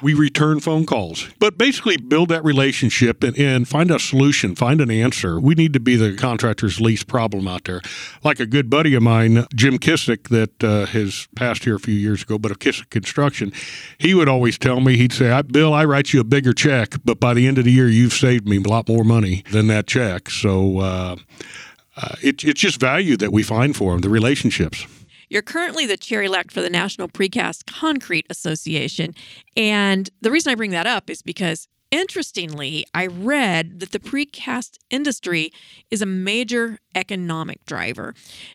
We 0.02 0.14
return 0.14 0.60
phone 0.60 0.86
calls. 0.86 1.30
But 1.40 1.58
basically, 1.58 1.98
build 1.98 2.30
that 2.30 2.44
relationship 2.44 3.24
and, 3.24 3.38
and 3.38 3.68
find 3.68 3.92
a 3.92 4.00
solution, 4.00 4.56
find 4.56 4.82
an 4.82 4.92
answer. 4.92 5.40
We 5.40 5.56
need 5.56 5.74
to 5.74 5.80
be 5.80 5.96
the 5.96 6.16
contractor's 6.16 6.80
least 6.80 7.08
problem 7.08 7.48
out 7.48 7.66
there. 7.66 7.82
Like 8.24 8.40
a 8.40 8.46
good 8.46 8.70
buddy 8.70 8.96
of 8.96 9.04
mine, 9.04 9.46
Jim 9.54 9.78
Kissick, 9.78 10.30
that 10.30 10.64
uh, 10.64 10.86
has 10.88 11.28
passed 11.36 11.64
here 11.64 11.76
a 11.76 11.80
few 11.80 11.94
years 11.96 12.24
ago, 12.24 12.38
but 12.38 12.52
of 12.52 12.60
Kissick 12.60 12.90
Construction, 12.90 13.52
he 13.98 14.14
would 14.14 14.30
always 14.30 14.58
tell 14.58 14.80
me, 14.80 14.98
he'd 14.98 15.14
say, 15.14 15.42
Bill, 15.44 15.74
I 15.74 15.86
write 15.86 16.14
you 16.14 16.22
a 16.22 16.24
bigger 16.24 16.54
check, 16.54 16.96
but 17.04 17.20
by 17.20 17.34
the 17.34 17.48
end 17.48 17.58
of 17.58 17.66
the 17.66 17.72
year, 17.72 17.88
you've 17.88 18.14
saved 18.14 18.48
me 18.48 18.58
a 18.58 18.68
lot 18.68 18.88
more 18.88 19.04
money 19.04 19.44
than 19.52 19.68
that 19.68 19.88
check. 19.88 20.30
So 20.30 20.80
uh, 20.80 21.16
uh, 21.98 22.16
it, 22.22 22.44
it's 22.44 22.62
just 22.62 22.80
value 22.80 23.18
that 23.18 23.32
we 23.32 23.44
find 23.44 23.76
for 23.76 23.92
them, 23.92 24.02
the 24.02 24.10
relationships. 24.10 24.86
You're 25.30 25.42
currently 25.42 25.86
the 25.86 25.98
chair 25.98 26.24
elect 26.24 26.52
for 26.52 26.62
the 26.62 26.70
National 26.70 27.08
Precast 27.08 27.66
Concrete 27.68 28.26
Association. 28.30 29.14
And 29.56 30.10
the 30.22 30.32
reason 30.32 30.52
I 30.52 30.56
bring 30.56 30.72
that 30.72 30.88
up 30.88 31.10
is 31.10 31.22
because 31.22 31.68
Interestingly, 31.92 32.86
I 32.94 33.08
read 33.08 33.80
that 33.80 33.92
the 33.94 34.00
precast 34.00 34.78
industry 34.92 35.52
is 35.90 36.04
a 36.04 36.06
major 36.06 36.78
economic 36.94 37.66
driver. 37.66 38.14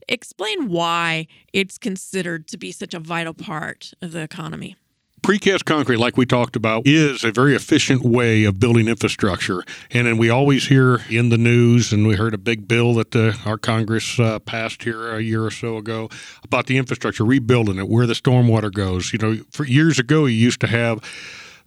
Explain 0.08 0.68
why 0.68 1.26
it's 1.52 1.76
considered 1.76 2.46
to 2.48 2.56
be 2.56 2.70
such 2.70 2.94
a 2.94 3.00
vital 3.00 3.34
part 3.34 3.92
of 4.00 4.12
the 4.12 4.20
economy. 4.20 4.76
Precast 5.24 5.64
concrete, 5.64 5.96
like 5.96 6.18
we 6.18 6.26
talked 6.26 6.54
about, 6.54 6.82
is 6.84 7.24
a 7.24 7.32
very 7.32 7.54
efficient 7.54 8.02
way 8.02 8.44
of 8.44 8.60
building 8.60 8.88
infrastructure. 8.88 9.64
And 9.90 10.06
then 10.06 10.18
we 10.18 10.28
always 10.28 10.66
hear 10.66 11.00
in 11.08 11.30
the 11.30 11.38
news, 11.38 11.94
and 11.94 12.06
we 12.06 12.14
heard 12.14 12.34
a 12.34 12.38
big 12.38 12.68
bill 12.68 12.92
that 12.96 13.16
uh, 13.16 13.32
our 13.46 13.56
Congress 13.56 14.20
uh, 14.20 14.38
passed 14.40 14.82
here 14.82 15.16
a 15.16 15.22
year 15.22 15.42
or 15.42 15.50
so 15.50 15.78
ago 15.78 16.10
about 16.42 16.66
the 16.66 16.76
infrastructure, 16.76 17.24
rebuilding 17.24 17.78
it, 17.78 17.88
where 17.88 18.06
the 18.06 18.12
stormwater 18.12 18.70
goes. 18.70 19.14
You 19.14 19.18
know, 19.18 19.36
for 19.50 19.64
years 19.64 19.98
ago, 19.98 20.26
you 20.26 20.36
used 20.36 20.60
to 20.60 20.66
have 20.66 21.00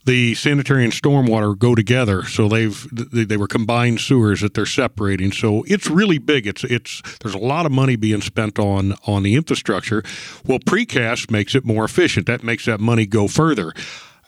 the 0.07 0.33
sanitary 0.35 0.85
and 0.85 0.93
stormwater 0.93 1.57
go 1.57 1.75
together. 1.75 2.23
So 2.23 2.47
they've 2.47 2.87
they 2.91 3.37
were 3.37 3.47
combined 3.47 3.99
sewers 3.99 4.41
that 4.41 4.53
they're 4.53 4.65
separating. 4.65 5.33
So 5.33 5.63
it's 5.67 5.89
really 5.89 6.17
big. 6.17 6.47
It's 6.47 6.63
it's 6.63 7.01
there's 7.21 7.35
a 7.35 7.39
lot 7.39 7.65
of 7.65 7.71
money 7.71 7.97
being 7.97 8.21
spent 8.21 8.57
on 8.57 8.95
on 9.05 9.23
the 9.23 9.35
infrastructure. 9.35 10.03
Well, 10.45 10.59
precast 10.59 11.29
makes 11.29 11.53
it 11.53 11.65
more 11.65 11.83
efficient. 11.83 12.25
That 12.25 12.41
makes 12.41 12.65
that 12.65 12.79
money 12.79 13.05
go 13.05 13.27
further. 13.27 13.73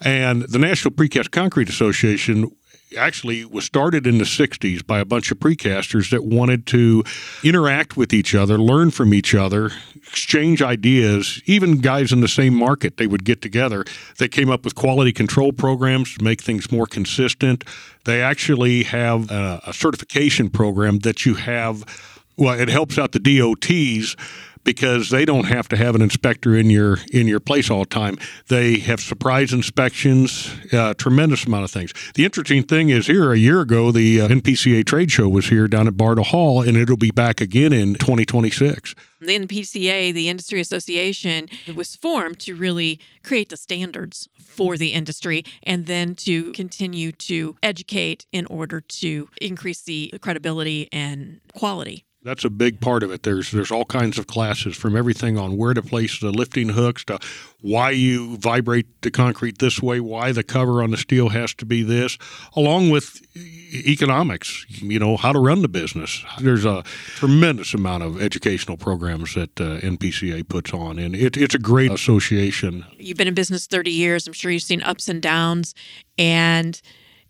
And 0.01 0.43
the 0.43 0.59
National 0.59 0.93
Precast 0.93 1.31
Concrete 1.31 1.69
Association 1.69 2.51
actually 2.97 3.45
was 3.45 3.65
started 3.65 4.07
in 4.07 4.17
the 4.17 4.23
60s 4.23 4.85
by 4.85 4.99
a 4.99 5.05
bunch 5.05 5.31
of 5.31 5.39
precasters 5.39 6.09
that 6.11 6.23
wanted 6.23 6.65
to 6.67 7.03
interact 7.43 7.97
with 7.97 8.13
each 8.13 8.33
other, 8.33 8.57
learn 8.57 8.91
from 8.91 9.13
each 9.13 9.35
other, 9.35 9.71
exchange 9.95 10.61
ideas. 10.61 11.41
Even 11.45 11.79
guys 11.79 12.11
in 12.11 12.21
the 12.21 12.27
same 12.27 12.53
market, 12.53 12.97
they 12.97 13.07
would 13.07 13.23
get 13.23 13.41
together. 13.41 13.85
They 14.17 14.27
came 14.27 14.49
up 14.49 14.65
with 14.65 14.75
quality 14.75 15.11
control 15.11 15.51
programs 15.51 16.17
to 16.17 16.23
make 16.23 16.41
things 16.41 16.71
more 16.71 16.87
consistent. 16.87 17.63
They 18.05 18.21
actually 18.21 18.83
have 18.83 19.29
a, 19.29 19.61
a 19.67 19.73
certification 19.73 20.49
program 20.49 20.99
that 20.99 21.25
you 21.25 21.35
have. 21.35 21.83
Well, 22.37 22.59
it 22.59 22.69
helps 22.69 22.97
out 22.97 23.11
the 23.11 23.19
DOTs 23.19 24.15
because 24.63 25.09
they 25.09 25.25
don't 25.25 25.45
have 25.45 25.67
to 25.69 25.77
have 25.77 25.95
an 25.95 26.01
inspector 26.01 26.55
in 26.55 26.69
your 26.69 26.99
in 27.11 27.27
your 27.27 27.39
place 27.39 27.69
all 27.69 27.81
the 27.81 27.89
time. 27.89 28.17
They 28.47 28.79
have 28.79 28.99
surprise 28.99 29.53
inspections, 29.53 30.53
uh, 30.71 30.93
tremendous 30.93 31.45
amount 31.45 31.63
of 31.63 31.71
things. 31.71 31.93
The 32.15 32.25
interesting 32.25 32.63
thing 32.63 32.89
is 32.89 33.07
here 33.07 33.31
a 33.31 33.37
year 33.37 33.61
ago 33.61 33.91
the 33.91 34.21
uh, 34.21 34.27
NPCA 34.27 34.85
trade 34.85 35.11
show 35.11 35.29
was 35.29 35.47
here 35.47 35.67
down 35.67 35.87
at 35.87 35.97
Bartle 35.97 36.23
Hall, 36.23 36.61
and 36.61 36.77
it'll 36.77 36.97
be 36.97 37.11
back 37.11 37.41
again 37.41 37.73
in 37.73 37.95
2026. 37.95 38.95
The 39.21 39.37
NPCA, 39.37 40.13
the 40.13 40.29
industry 40.29 40.61
association, 40.61 41.49
was 41.75 41.95
formed 41.95 42.39
to 42.39 42.55
really 42.55 43.01
create 43.23 43.49
the 43.49 43.57
standards 43.57 44.29
for 44.39 44.77
the 44.77 44.93
industry 44.93 45.43
and 45.63 45.87
then 45.87 46.15
to 46.15 46.53
continue 46.53 47.11
to 47.13 47.57
educate 47.61 48.25
in 48.31 48.45
order 48.45 48.79
to 48.79 49.29
increase 49.41 49.81
the 49.81 50.13
credibility 50.21 50.87
and 50.93 51.41
quality 51.53 52.05
that's 52.23 52.43
a 52.43 52.49
big 52.49 52.81
part 52.81 53.03
of 53.03 53.11
it. 53.11 53.23
There's 53.23 53.51
there's 53.51 53.71
all 53.71 53.85
kinds 53.85 54.17
of 54.17 54.27
classes 54.27 54.75
from 54.75 54.95
everything 54.95 55.37
on 55.37 55.57
where 55.57 55.73
to 55.73 55.81
place 55.81 56.19
the 56.19 56.31
lifting 56.31 56.69
hooks 56.69 57.05
to 57.05 57.19
why 57.61 57.91
you 57.91 58.37
vibrate 58.37 59.01
the 59.01 59.11
concrete 59.11 59.59
this 59.59 59.81
way, 59.81 59.99
why 59.99 60.31
the 60.31 60.43
cover 60.43 60.83
on 60.83 60.91
the 60.91 60.97
steel 60.97 61.29
has 61.29 61.53
to 61.55 61.65
be 61.65 61.81
this, 61.81 62.17
along 62.55 62.89
with 62.89 63.21
economics, 63.87 64.65
you 64.69 64.99
know, 64.99 65.17
how 65.17 65.31
to 65.31 65.39
run 65.39 65.61
the 65.61 65.67
business. 65.67 66.23
There's 66.39 66.65
a 66.65 66.83
tremendous 67.15 67.73
amount 67.73 68.03
of 68.03 68.21
educational 68.21 68.77
programs 68.77 69.35
that 69.35 69.59
uh, 69.59 69.79
NPCA 69.79 70.47
puts 70.47 70.73
on, 70.73 70.99
and 70.99 71.15
it, 71.15 71.37
it's 71.37 71.55
a 71.55 71.59
great 71.59 71.91
association. 71.91 72.85
You've 72.97 73.17
been 73.17 73.27
in 73.27 73.33
business 73.33 73.65
30 73.67 73.91
years. 73.91 74.27
I'm 74.27 74.33
sure 74.33 74.51
you've 74.51 74.63
seen 74.63 74.83
ups 74.83 75.07
and 75.07 75.21
downs. 75.21 75.73
And 76.17 76.81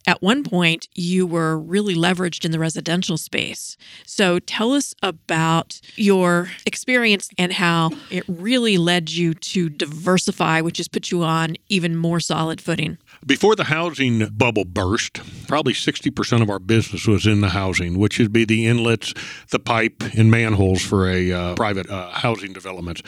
at 0.07 0.21
one 0.21 0.43
point 0.43 0.87
you 0.95 1.25
were 1.25 1.57
really 1.57 1.95
leveraged 1.95 2.45
in 2.45 2.51
the 2.51 2.59
residential 2.59 3.17
space. 3.17 3.77
So 4.05 4.39
tell 4.39 4.73
us 4.73 4.93
about 5.01 5.79
your 5.95 6.49
experience 6.65 7.29
and 7.37 7.53
how 7.53 7.91
it 8.09 8.23
really 8.27 8.77
led 8.77 9.11
you 9.11 9.33
to 9.33 9.69
diversify, 9.69 10.61
which 10.61 10.77
has 10.77 10.87
put 10.87 11.11
you 11.11 11.23
on 11.23 11.55
even 11.69 11.95
more 11.95 12.19
solid 12.19 12.61
footing. 12.61 12.97
Before 13.25 13.55
the 13.55 13.65
housing 13.65 14.27
bubble 14.29 14.65
burst, 14.65 15.21
probably 15.47 15.73
60% 15.73 16.41
of 16.41 16.49
our 16.49 16.59
business 16.59 17.07
was 17.07 17.27
in 17.27 17.41
the 17.41 17.49
housing, 17.49 17.97
which 17.97 18.19
would 18.19 18.33
be 18.33 18.45
the 18.45 18.65
inlets, 18.65 19.13
the 19.49 19.59
pipe, 19.59 20.03
and 20.17 20.31
manholes 20.31 20.81
for 20.81 21.09
a 21.09 21.31
uh, 21.31 21.55
private 21.55 21.89
uh, 21.89 22.09
housing 22.11 22.53
development 22.53 23.01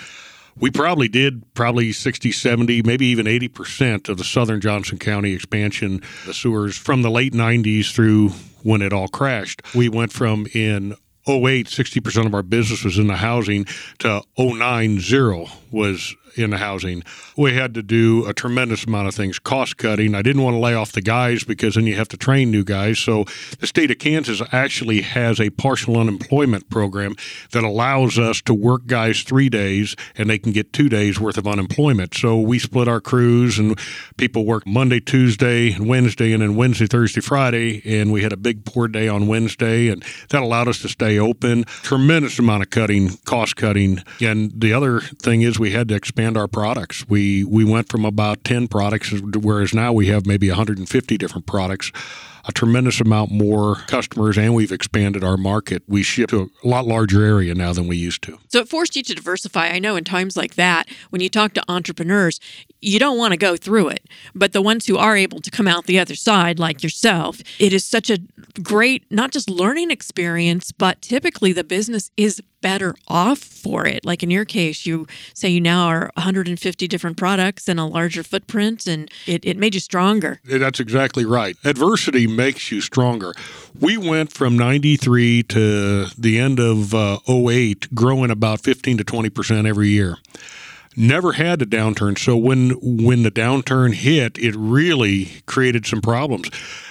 we 0.59 0.71
probably 0.71 1.07
did 1.07 1.53
probably 1.53 1.91
60, 1.91 2.31
70, 2.31 2.83
maybe 2.83 3.05
even 3.07 3.25
80% 3.25 4.09
of 4.09 4.17
the 4.17 4.23
southern 4.23 4.61
Johnson 4.61 4.97
County 4.97 5.33
expansion, 5.33 6.01
the 6.25 6.33
sewers 6.33 6.77
from 6.77 7.01
the 7.01 7.11
late 7.11 7.33
90s 7.33 7.93
through 7.93 8.29
when 8.63 8.81
it 8.81 8.93
all 8.93 9.07
crashed. 9.07 9.61
We 9.73 9.89
went 9.89 10.11
from 10.11 10.47
in 10.53 10.95
08, 11.27 11.67
60% 11.67 12.25
of 12.25 12.33
our 12.33 12.43
business 12.43 12.83
was 12.83 12.97
in 12.97 13.07
the 13.07 13.17
housing 13.17 13.65
to 13.99 14.21
09, 14.37 14.99
zero 14.99 15.47
was 15.71 16.15
in 16.35 16.51
the 16.51 16.57
housing. 16.57 17.03
We 17.37 17.53
had 17.53 17.73
to 17.75 17.83
do 17.83 18.25
a 18.25 18.33
tremendous 18.33 18.85
amount 18.85 19.07
of 19.07 19.15
things, 19.15 19.39
cost 19.39 19.77
cutting. 19.77 20.15
I 20.15 20.21
didn't 20.21 20.43
want 20.43 20.55
to 20.55 20.59
lay 20.59 20.73
off 20.73 20.91
the 20.91 21.01
guys 21.01 21.43
because 21.43 21.75
then 21.75 21.87
you 21.87 21.95
have 21.95 22.07
to 22.09 22.17
train 22.17 22.51
new 22.51 22.63
guys. 22.63 22.99
So 22.99 23.25
the 23.59 23.67
state 23.67 23.91
of 23.91 23.99
Kansas 23.99 24.41
actually 24.51 25.01
has 25.01 25.39
a 25.39 25.49
partial 25.49 25.97
unemployment 25.97 26.69
program 26.69 27.15
that 27.51 27.63
allows 27.63 28.17
us 28.17 28.41
to 28.43 28.53
work 28.53 28.85
guys 28.87 29.23
three 29.23 29.49
days 29.49 29.95
and 30.15 30.29
they 30.29 30.37
can 30.37 30.51
get 30.51 30.73
two 30.73 30.89
days 30.89 31.19
worth 31.19 31.37
of 31.37 31.47
unemployment. 31.47 32.15
So 32.15 32.39
we 32.39 32.59
split 32.59 32.87
our 32.87 33.01
crews 33.01 33.59
and 33.59 33.77
people 34.17 34.45
work 34.45 34.65
Monday, 34.65 34.99
Tuesday, 34.99 35.71
and 35.73 35.87
Wednesday, 35.87 36.31
and 36.33 36.41
then 36.41 36.55
Wednesday, 36.55 36.87
Thursday, 36.87 37.21
Friday. 37.21 37.81
And 37.85 38.11
we 38.11 38.21
had 38.21 38.33
a 38.33 38.37
big 38.37 38.65
pour 38.65 38.87
day 38.87 39.07
on 39.07 39.27
Wednesday, 39.27 39.89
and 39.89 40.03
that 40.29 40.41
allowed 40.41 40.67
us 40.67 40.81
to 40.81 40.89
stay 40.89 41.19
open. 41.19 41.63
Tremendous 41.83 42.39
amount 42.39 42.63
of 42.63 42.69
cutting, 42.69 43.17
cost 43.25 43.55
cutting. 43.55 44.03
And 44.21 44.51
the 44.55 44.73
other 44.73 44.99
thing 44.99 45.41
is 45.41 45.59
we 45.59 45.71
had 45.71 45.87
to 45.89 45.95
expand 45.95 46.20
expand 46.21 46.37
our 46.37 46.47
products. 46.47 47.07
We 47.09 47.43
we 47.43 47.65
went 47.65 47.89
from 47.89 48.05
about 48.05 48.43
10 48.43 48.67
products 48.67 49.11
whereas 49.35 49.73
now 49.73 49.91
we 49.91 50.07
have 50.07 50.25
maybe 50.25 50.49
150 50.49 51.17
different 51.17 51.47
products 51.47 51.91
a 52.45 52.51
tremendous 52.51 52.99
amount 52.99 53.31
more 53.31 53.75
customers 53.87 54.37
and 54.37 54.55
we've 54.55 54.71
expanded 54.71 55.23
our 55.23 55.37
market. 55.37 55.83
We 55.87 56.03
ship 56.03 56.29
to 56.31 56.49
a 56.63 56.67
lot 56.67 56.85
larger 56.85 57.23
area 57.23 57.53
now 57.53 57.73
than 57.73 57.87
we 57.87 57.97
used 57.97 58.23
to. 58.23 58.39
So 58.49 58.59
it 58.59 58.67
forced 58.67 58.95
you 58.95 59.03
to 59.03 59.13
diversify. 59.13 59.67
I 59.67 59.79
know 59.79 59.95
in 59.95 60.03
times 60.03 60.35
like 60.35 60.55
that, 60.55 60.89
when 61.11 61.21
you 61.21 61.29
talk 61.29 61.53
to 61.53 61.63
entrepreneurs, 61.67 62.39
you 62.81 62.97
don't 62.97 63.17
want 63.17 63.33
to 63.33 63.37
go 63.37 63.55
through 63.55 63.89
it. 63.89 64.07
But 64.33 64.53
the 64.53 64.61
ones 64.61 64.87
who 64.87 64.97
are 64.97 65.15
able 65.15 65.39
to 65.39 65.51
come 65.51 65.67
out 65.67 65.85
the 65.85 65.99
other 65.99 66.15
side, 66.15 66.57
like 66.57 66.81
yourself, 66.81 67.41
it 67.59 67.73
is 67.73 67.85
such 67.85 68.09
a 68.09 68.17
great, 68.63 69.05
not 69.11 69.31
just 69.31 69.49
learning 69.49 69.91
experience, 69.91 70.71
but 70.71 71.01
typically 71.01 71.53
the 71.53 71.63
business 71.63 72.09
is 72.17 72.41
better 72.61 72.95
off 73.07 73.39
for 73.39 73.85
it. 73.85 74.05
Like 74.05 74.23
in 74.23 74.31
your 74.31 74.45
case, 74.45 74.85
you 74.85 75.07
say 75.33 75.49
you 75.49 75.61
now 75.61 75.87
are 75.87 76.11
150 76.15 76.87
different 76.87 77.17
products 77.17 77.67
and 77.67 77.79
a 77.79 77.85
larger 77.85 78.23
footprint, 78.23 78.87
and 78.87 79.09
it, 79.27 79.45
it 79.45 79.57
made 79.57 79.73
you 79.73 79.81
stronger. 79.81 80.39
That's 80.45 80.79
exactly 80.79 81.25
right. 81.25 81.57
Adversity 81.63 82.27
makes 82.27 82.71
you 82.71 82.81
stronger. 82.81 83.33
We 83.79 83.97
went 83.97 84.31
from 84.31 84.57
93 84.57 85.43
to 85.43 86.05
the 86.17 86.39
end 86.39 86.59
of 86.59 86.93
uh, 86.93 87.19
08, 87.27 87.93
growing 87.93 88.31
about 88.31 88.61
15 88.61 88.97
to 88.97 89.03
20% 89.03 89.67
every 89.67 89.89
year 89.89 90.17
never 90.95 91.33
had 91.33 91.61
a 91.61 91.65
downturn. 91.65 92.17
So 92.17 92.35
when 92.37 92.71
when 92.81 93.23
the 93.23 93.31
downturn 93.31 93.93
hit, 93.93 94.37
it 94.37 94.55
really 94.55 95.29
created 95.45 95.85
some 95.85 96.01
problems. 96.01 96.49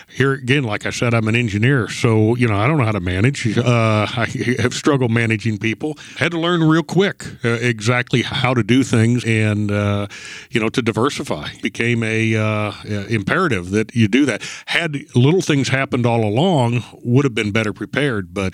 Here 0.09 0.33
again, 0.33 0.64
like 0.64 0.87
I 0.87 0.90
said, 0.90 1.14
I'm 1.14 1.28
an 1.28 1.37
engineer, 1.37 1.88
so 1.88 2.35
you 2.35 2.49
know 2.49 2.57
I 2.57 2.66
don't 2.66 2.78
know 2.78 2.85
how 2.85 2.92
to 2.92 3.00
manage. 3.00 3.57
Uh, 3.57 4.07
I 4.11 4.26
have 4.59 4.75
struggled 4.75 5.12
managing 5.12 5.59
people. 5.59 5.97
Had 6.16 6.33
to 6.33 6.40
learn 6.40 6.64
real 6.64 6.83
quick 6.83 7.25
uh, 7.45 7.59
exactly 7.61 8.23
how 8.23 8.52
to 8.54 8.64
do 8.64 8.83
things, 8.83 9.25
and 9.25 9.71
uh, 9.71 10.09
you 10.50 10.61
know 10.61 10.69
to 10.71 10.83
diversify 10.83 11.49
became 11.62 12.02
a 12.02 12.35
uh, 12.35 12.73
imperative 13.09 13.71
that 13.71 13.95
you 13.95 14.09
do 14.09 14.26
that. 14.26 14.42
Had 14.66 14.97
little 15.14 15.42
things 15.42 15.69
happened 15.69 16.07
all 16.07 16.25
along, 16.25 16.83
would 17.04 17.25
have 17.25 17.35
been 17.35 17.52
better 17.52 17.73
prepared, 17.73 18.35
but 18.35 18.52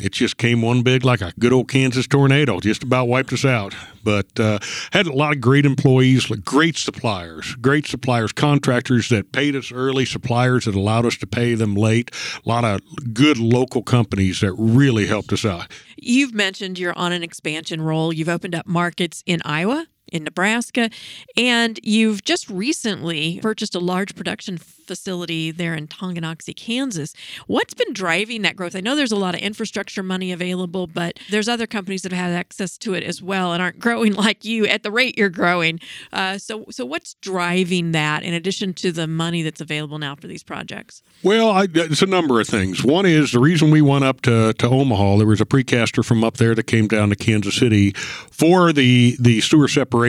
it 0.00 0.12
just 0.12 0.36
came 0.36 0.62
one 0.62 0.82
big 0.82 1.04
like 1.04 1.20
a 1.20 1.32
good 1.38 1.52
old 1.52 1.68
Kansas 1.68 2.06
tornado, 2.06 2.60
just 2.60 2.82
about 2.82 3.08
wiped 3.08 3.32
us 3.32 3.44
out. 3.44 3.74
But 4.02 4.38
uh, 4.38 4.58
had 4.92 5.06
a 5.06 5.12
lot 5.12 5.34
of 5.34 5.40
great 5.40 5.64
employees, 5.64 6.26
great 6.26 6.76
suppliers, 6.76 7.54
great 7.56 7.86
suppliers, 7.86 8.32
contractors 8.32 9.08
that 9.08 9.32
paid 9.32 9.56
us 9.56 9.72
early, 9.72 10.04
suppliers 10.04 10.66
that 10.66 10.74
allowed 10.74 11.06
us 11.06 11.16
to 11.18 11.26
pay 11.26 11.54
them 11.54 11.74
late. 11.74 12.10
A 12.44 12.48
lot 12.48 12.64
of 12.64 12.80
good 13.14 13.38
local 13.38 13.82
companies 13.82 14.40
that 14.40 14.52
really 14.54 15.06
helped 15.06 15.32
us 15.32 15.44
out. 15.44 15.70
You've 15.96 16.34
mentioned 16.34 16.78
you're 16.78 16.96
on 16.98 17.12
an 17.12 17.22
expansion 17.22 17.80
role. 17.80 18.12
You've 18.12 18.28
opened 18.28 18.54
up 18.54 18.66
markets 18.66 19.22
in 19.24 19.40
Iowa, 19.44 19.86
in 20.14 20.22
Nebraska, 20.22 20.90
and 21.36 21.80
you've 21.82 22.22
just 22.22 22.48
recently 22.48 23.40
purchased 23.42 23.74
a 23.74 23.80
large 23.80 24.14
production 24.14 24.56
facility 24.56 25.50
there 25.50 25.74
in 25.74 25.88
Tonganoxie, 25.88 26.54
Kansas. 26.54 27.14
What's 27.48 27.74
been 27.74 27.92
driving 27.92 28.42
that 28.42 28.54
growth? 28.54 28.76
I 28.76 28.80
know 28.80 28.94
there's 28.94 29.10
a 29.10 29.16
lot 29.16 29.34
of 29.34 29.40
infrastructure 29.40 30.04
money 30.04 30.30
available, 30.30 30.86
but 30.86 31.18
there's 31.30 31.48
other 31.48 31.66
companies 31.66 32.02
that 32.02 32.12
have 32.12 32.30
had 32.30 32.38
access 32.38 32.78
to 32.78 32.94
it 32.94 33.02
as 33.02 33.20
well 33.20 33.52
and 33.52 33.60
aren't 33.60 33.78
growing 33.84 34.14
like 34.14 34.44
you 34.44 34.66
at 34.66 34.84
the 34.84 34.92
rate 34.92 35.18
you're 35.18 35.28
growing. 35.28 35.80
Uh, 36.12 36.38
so, 36.38 36.64
so 36.70 36.84
what's 36.84 37.14
driving 37.14 37.90
that 37.92 38.22
in 38.22 38.34
addition 38.34 38.72
to 38.74 38.92
the 38.92 39.08
money 39.08 39.42
that's 39.42 39.60
available 39.60 39.98
now 39.98 40.14
for 40.14 40.28
these 40.28 40.44
projects? 40.44 41.02
Well, 41.24 41.50
I, 41.50 41.66
it's 41.72 42.02
a 42.02 42.06
number 42.06 42.40
of 42.40 42.46
things. 42.46 42.84
One 42.84 43.04
is 43.04 43.32
the 43.32 43.40
reason 43.40 43.72
we 43.72 43.82
went 43.82 44.04
up 44.04 44.20
to, 44.22 44.52
to 44.52 44.68
Omaha. 44.68 45.16
There 45.16 45.26
was 45.26 45.40
a 45.40 45.46
precaster 45.46 46.04
from 46.04 46.22
up 46.22 46.36
there 46.36 46.54
that 46.54 46.64
came 46.64 46.86
down 46.86 47.08
to 47.08 47.16
Kansas 47.16 47.56
City 47.56 47.92
for 47.92 48.72
the 48.72 49.16
the 49.18 49.40
sewer 49.40 49.66
separation 49.66 50.03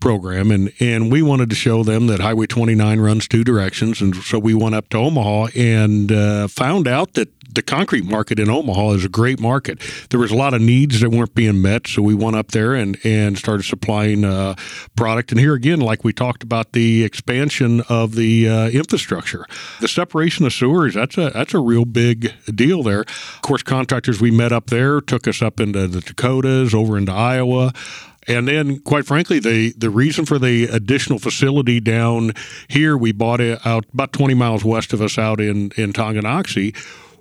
program, 0.00 0.50
and 0.50 0.72
and 0.80 1.10
we 1.10 1.22
wanted 1.22 1.50
to 1.50 1.56
show 1.56 1.82
them 1.82 2.06
that 2.08 2.20
Highway 2.20 2.46
29 2.46 3.00
runs 3.00 3.28
two 3.28 3.44
directions, 3.44 4.00
and 4.00 4.14
so 4.16 4.38
we 4.38 4.54
went 4.54 4.74
up 4.74 4.88
to 4.90 4.98
Omaha 4.98 5.48
and 5.56 6.12
uh, 6.12 6.48
found 6.48 6.86
out 6.86 7.14
that 7.14 7.28
the 7.50 7.62
concrete 7.62 8.04
market 8.04 8.38
in 8.38 8.50
Omaha 8.50 8.90
is 8.90 9.04
a 9.04 9.08
great 9.08 9.40
market. 9.40 9.82
There 10.10 10.20
was 10.20 10.30
a 10.30 10.36
lot 10.36 10.54
of 10.54 10.60
needs 10.60 11.00
that 11.00 11.10
weren't 11.10 11.34
being 11.34 11.62
met, 11.62 11.86
so 11.86 12.02
we 12.02 12.14
went 12.14 12.36
up 12.36 12.52
there 12.52 12.74
and 12.74 12.98
and 13.04 13.38
started 13.38 13.64
supplying 13.64 14.24
uh, 14.24 14.54
product. 14.96 15.32
And 15.32 15.40
here 15.40 15.54
again, 15.54 15.80
like 15.80 16.04
we 16.04 16.12
talked 16.12 16.42
about 16.42 16.72
the 16.72 17.04
expansion 17.04 17.82
of 17.88 18.14
the 18.14 18.48
uh, 18.48 18.68
infrastructure, 18.68 19.46
the 19.80 19.88
separation 19.88 20.46
of 20.46 20.52
sewers. 20.52 20.94
That's 20.94 21.16
a 21.16 21.30
that's 21.30 21.54
a 21.54 21.58
real 21.58 21.84
big 21.84 22.32
deal 22.54 22.82
there. 22.82 23.00
Of 23.00 23.42
course, 23.42 23.62
contractors 23.62 24.20
we 24.20 24.30
met 24.30 24.52
up 24.52 24.66
there 24.66 25.00
took 25.00 25.26
us 25.26 25.42
up 25.42 25.58
into 25.58 25.88
the 25.88 26.00
Dakotas, 26.00 26.74
over 26.74 26.98
into 26.98 27.12
Iowa. 27.12 27.72
And 28.28 28.46
then, 28.46 28.80
quite 28.80 29.06
frankly, 29.06 29.40
the, 29.40 29.72
the 29.76 29.90
reason 29.90 30.26
for 30.26 30.38
the 30.38 30.64
additional 30.64 31.18
facility 31.18 31.80
down 31.80 32.32
here, 32.68 32.96
we 32.96 33.10
bought 33.10 33.40
it 33.40 33.58
out 33.66 33.86
about 33.92 34.12
20 34.12 34.34
miles 34.34 34.64
west 34.64 34.92
of 34.92 35.00
us 35.00 35.18
out 35.18 35.40
in, 35.40 35.72
in 35.76 35.92
Tonganoxie 35.92 36.76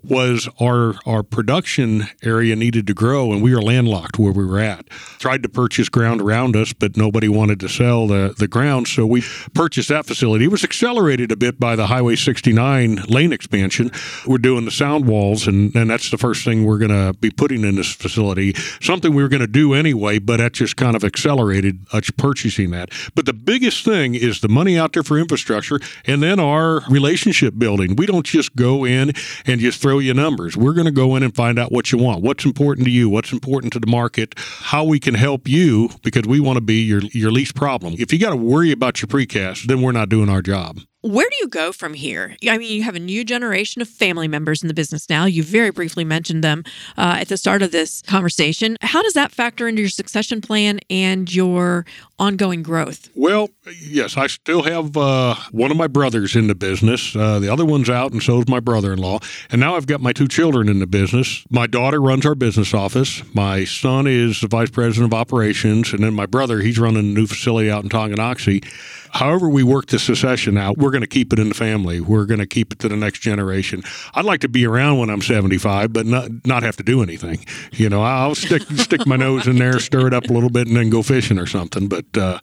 was 0.08 0.50
our 0.60 0.96
our 1.06 1.24
production 1.24 2.08
area 2.24 2.56
needed 2.56 2.88
to 2.88 2.94
grow, 2.94 3.32
and 3.32 3.42
we 3.42 3.54
were 3.54 3.62
landlocked 3.62 4.18
where 4.18 4.32
we 4.32 4.46
were 4.46 4.60
at. 4.60 4.90
Tried 5.20 5.44
to 5.44 5.50
purchase 5.50 5.90
ground 5.90 6.22
around 6.22 6.56
us, 6.56 6.74
but 6.74 6.98
nobody 6.98 7.28
wanted 7.28 7.60
to 7.60 7.70
sell 7.70 8.08
the 8.08 8.34
the 8.38 8.48
ground, 8.48 8.88
so 8.88 9.06
we 9.06 9.24
purchased 9.54 9.90
that 9.90 10.06
facility. 10.06 10.46
It 10.46 10.52
was 10.52 10.64
accelerated 10.64 11.32
a 11.32 11.36
bit 11.36 11.60
by 11.60 11.76
the 11.76 11.88
Highway 11.88 12.16
69 12.16 13.04
lane 13.08 13.34
expansion. 13.34 13.92
We're 14.26 14.38
doing 14.38 14.66
the 14.66 14.72
sound 14.72 15.08
walls, 15.08 15.48
and 15.48 15.76
and 15.76 15.90
that's 15.90 16.10
the 16.10 16.18
first 16.18 16.44
thing 16.46 16.66
we're 16.66 16.78
going 16.78 16.92
to 16.92 17.18
be 17.20 17.30
putting 17.30 17.64
in 17.64 17.76
this 17.76 17.94
facility. 17.94 18.54
Something 18.82 19.14
we 19.14 19.24
were 19.24 19.30
going 19.30 19.42
to 19.42 19.48
do 19.48 19.74
anyway, 19.74 20.20
but 20.20 20.38
that 20.38 20.54
just 20.54 20.78
kind 20.78 20.96
of 20.96 21.04
accelerated 21.04 21.86
us 21.94 22.10
purchasing 22.12 22.72
that. 22.72 22.90
But 23.16 23.26
the 23.26 23.34
biggest 23.34 23.84
thing 23.84 24.16
is 24.16 24.42
the 24.42 24.50
money 24.50 24.78
out 24.78 24.94
there 24.94 25.04
for 25.04 25.18
infrastructure, 25.18 25.80
and 26.06 26.24
then 26.24 26.40
our 26.40 26.82
relationship 26.90 27.54
building. 27.58 27.96
We 27.96 28.06
don't 28.06 28.26
just 28.26 28.56
go 28.56 28.86
in 28.86 29.14
and 29.46 29.60
just 29.60 29.82
throw 29.82 29.97
you 30.00 30.14
numbers. 30.14 30.56
We're 30.58 30.74
going 30.74 30.86
to 30.86 30.92
go 30.92 31.16
in 31.16 31.24
and 31.24 31.36
find 31.36 31.60
out 31.60 31.72
what 31.72 31.92
you 31.92 31.98
want, 31.98 32.22
what's 32.22 32.46
important 32.46 32.86
to 32.86 32.92
you, 32.92 33.10
what's 33.10 33.32
important 33.32 33.74
to 33.74 33.80
the 33.80 33.88
market, 33.88 34.34
how 34.38 34.84
we 34.84 35.00
can 35.00 35.14
help 35.14 35.48
you 35.48 35.90
because 36.04 36.24
we 36.24 36.40
want 36.40 36.58
to 36.58 36.62
be 36.62 36.82
your 36.82 37.02
your 37.12 37.32
least 37.32 37.56
problem. 37.56 37.96
If 37.98 38.14
you 38.14 38.20
got 38.20 38.32
to 38.32 38.36
worry 38.36 38.72
about 38.72 39.02
your 39.02 39.08
precast, 39.08 39.64
then 39.64 39.82
we're 39.82 39.92
not 39.92 40.10
doing 40.10 40.30
our 40.30 40.42
job. 40.42 40.80
Where 41.02 41.30
do 41.30 41.36
you 41.40 41.48
go 41.48 41.72
from 41.72 41.94
here? 41.94 42.36
I 42.50 42.58
mean, 42.58 42.76
you 42.76 42.82
have 42.82 42.96
a 42.96 43.00
new 43.00 43.24
generation 43.24 43.84
of 43.84 43.88
family 43.88 44.28
members 44.28 44.64
in 44.64 44.68
the 44.68 44.74
business 44.74 45.08
now. 45.08 45.26
You 45.26 45.44
very 45.44 45.70
briefly 45.70 46.04
mentioned 46.04 46.44
them 46.44 46.64
uh, 46.98 47.18
at 47.20 47.28
the 47.28 47.38
start 47.38 47.62
of 47.62 47.72
this 47.72 48.02
conversation. 48.02 48.78
How 48.82 49.04
does 49.04 49.14
that 49.14 49.32
factor 49.32 49.68
into 49.68 49.84
your 49.84 49.90
succession 49.90 50.42
plan 50.42 50.80
and 50.90 51.34
your 51.34 51.86
ongoing 52.18 52.64
growth? 52.64 53.12
Well, 53.14 53.50
yes, 53.80 54.18
I 54.18 54.26
still 54.26 54.64
have 54.64 54.98
uh, 54.98 55.36
one 55.52 55.70
of 55.70 55.78
my 55.78 55.86
brothers 55.86 56.36
in 56.36 56.48
the 56.48 56.56
business. 56.56 57.16
Uh, 57.16 57.38
the 57.38 57.54
other 57.54 57.66
one's 57.66 57.92
out, 57.92 58.12
and 58.12 58.24
so 58.24 58.40
is 58.40 58.48
my 58.48 58.60
brother 58.60 58.92
in 58.92 58.98
law. 58.98 59.20
And 59.52 59.62
now 59.62 59.76
I've 59.76 59.86
got 59.86 60.02
my 60.02 60.14
two 60.14 60.28
children 60.28 60.68
in 60.68 60.80
the 60.80 60.88
business. 60.88 61.46
My 61.52 61.68
daughter 61.68 62.02
runs 62.02 62.26
our 62.26 62.36
business 62.36 62.74
office. 62.74 63.22
My 63.36 63.66
son 63.66 64.08
is 64.08 64.42
the 64.42 64.48
vice 64.48 64.72
president 64.72 65.14
of 65.14 65.18
operations. 65.18 65.94
And 65.94 66.04
then 66.04 66.16
my 66.16 66.26
brother, 66.26 66.62
he's 66.62 66.80
running 66.80 67.00
a 67.00 67.04
new 67.04 67.28
facility 67.28 67.70
out 67.70 67.84
in 67.84 67.90
Tonganoxie. 67.90 68.66
However, 69.12 69.50
we 69.50 69.64
work 69.64 69.88
the 69.88 70.00
succession 70.00 70.58
out, 70.58 70.78
we're 70.78 70.92
going 70.92 71.02
to 71.02 71.08
keep 71.08 71.34
it 71.34 71.40
in 71.40 71.50
the 71.50 71.56
family. 71.56 72.02
We're 72.02 72.26
going 72.26 72.40
to 72.40 72.46
keep 72.46 72.72
it 72.72 72.80
to 72.80 72.90
the 72.90 72.96
next 72.96 73.20
generation. 73.20 73.84
I'd 74.14 74.26
like 74.26 74.42
to 74.42 74.50
be 74.50 74.66
around 74.66 75.00
when 75.00 75.10
I'm 75.10 75.22
75, 75.22 75.94
but 75.94 76.06
not 76.06 76.30
not 76.46 76.64
have 76.64 76.78
to 76.78 76.84
do 76.84 77.02
anything. 77.02 77.46
You 77.72 77.90
know, 77.90 78.02
I'll 78.02 78.36
stick 78.36 78.62
stick 78.76 79.06
my 79.06 79.16
nose 79.16 79.48
in 79.48 79.58
there, 79.58 79.80
stir 79.80 80.08
it 80.08 80.14
up 80.14 80.26
a 80.26 80.34
little 80.34 80.50
bit, 80.50 80.68
and 80.68 80.76
then 80.76 80.90
go 80.90 81.04
fishing 81.04 81.40
or 81.40 81.48
something. 81.48 81.88
But 81.88 82.06
uh, 82.18 82.40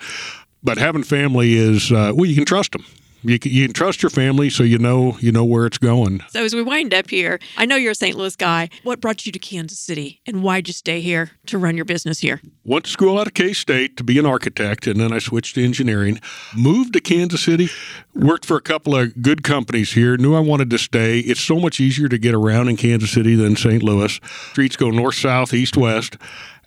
but 0.62 0.78
having 0.78 1.02
family 1.02 1.54
is 1.54 1.92
uh, 1.92 2.12
well, 2.14 2.26
you 2.26 2.35
can 2.35 2.44
trust 2.44 2.73
them 2.73 2.85
You 3.25 3.38
can, 3.38 3.52
you 3.52 3.64
can 3.66 3.73
trust 3.73 4.02
your 4.02 4.11
family, 4.11 4.50
so 4.50 4.62
you 4.62 4.78
know 4.78 5.16
you 5.19 5.33
know 5.33 5.45
where 5.45 5.64
it's 5.64 5.78
going. 5.78 6.23
So 6.28 6.45
as 6.45 6.54
we 6.54 6.62
wind 6.62 6.93
up 6.93 7.09
here, 7.09 7.40
I 7.57 7.64
know 7.64 7.76
you're 7.76 7.93
a 7.93 7.95
St. 7.95 8.16
Louis 8.16 8.37
guy. 8.37 8.69
What 8.83 9.00
brought 9.00 9.25
you 9.25 9.33
to 9.33 9.38
Kansas 9.38 9.78
City, 9.78 10.21
and 10.26 10.43
why'd 10.43 10.69
you 10.69 10.75
stay 10.75 11.00
here 11.00 11.31
to 11.47 11.57
run 11.57 11.75
your 11.75 11.87
business 11.87 12.19
here? 12.19 12.43
Went 12.64 12.85
to 12.85 12.90
school 12.90 13.19
out 13.19 13.26
of 13.26 13.33
K 13.33 13.54
State 13.54 13.97
to 13.97 14.04
be 14.04 14.19
an 14.19 14.26
architect, 14.26 14.87
and 14.87 15.00
then 15.00 15.11
I 15.11 15.21
switched 15.21 15.54
to 15.54 15.64
engineering. 15.64 16.21
Moved 16.54 16.93
to 16.93 17.00
Kansas 17.00 17.43
City, 17.43 17.71
worked 18.14 18.45
for 18.45 18.59
a 18.59 18.62
couple 18.62 18.95
of 18.95 19.23
good 19.23 19.43
companies 19.43 19.93
here. 19.93 20.19
Knew 20.19 20.35
I 20.35 20.40
wanted 20.40 20.69
to 20.69 20.78
stay. 20.78 21.21
It's 21.21 21.40
so 21.40 21.59
much 21.59 21.81
easier 21.81 22.09
to 22.09 22.19
get 22.19 22.35
around 22.35 22.69
in 22.69 22.76
Kansas 22.76 23.11
City 23.11 23.35
than 23.37 23.57
St. 23.57 23.83
Louis. 23.83 24.21
Streets 24.50 24.76
go 24.76 24.90
north, 24.90 25.14
south, 25.14 25.54
east, 25.54 25.78
west 25.78 26.19